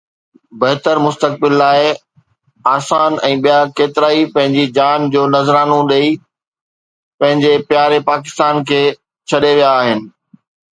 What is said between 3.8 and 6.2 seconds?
ڪيترائي پنهنجي جان جو نذرانو ڏئي